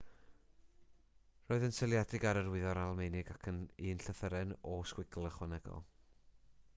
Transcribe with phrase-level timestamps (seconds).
[1.49, 5.85] roedd yn seiliedig ar yr wyddor almaenig ac un llythyren õ/õ ychwanegol